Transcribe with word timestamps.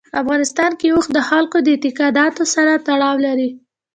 په 0.11 0.17
افغانستان 0.23 0.71
کې 0.79 0.87
اوښ 0.93 1.05
د 1.13 1.19
خلکو 1.29 1.57
د 1.61 1.67
اعتقاداتو 1.75 2.43
سره 2.53 2.71
تړاو 2.87 3.15
لري. 3.25 3.49